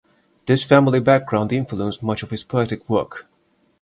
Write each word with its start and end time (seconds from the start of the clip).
This 0.47 0.63
family 0.63 0.99
background 0.99 1.53
influenced 1.53 2.01
much 2.01 2.23
of 2.23 2.31
his 2.31 2.43
poetic 2.43 2.89
work. 2.89 3.27